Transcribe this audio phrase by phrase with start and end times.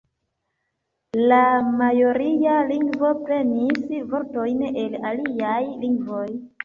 [1.31, 1.41] La
[1.81, 6.25] maoria lingvo prenis vortojn el aliaj lingvoj.